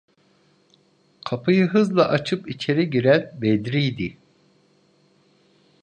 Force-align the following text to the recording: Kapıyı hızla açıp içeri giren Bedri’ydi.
Kapıyı 1.25 1.65
hızla 1.67 2.07
açıp 2.09 2.49
içeri 2.49 2.89
giren 2.89 3.31
Bedri’ydi. 3.41 4.17